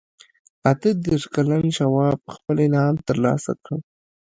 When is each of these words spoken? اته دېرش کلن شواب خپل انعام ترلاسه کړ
اته 0.71 0.89
دېرش 1.05 1.23
کلن 1.33 1.63
شواب 1.77 2.19
خپل 2.35 2.55
انعام 2.65 2.95
ترلاسه 3.07 3.51
کړ 3.63 3.77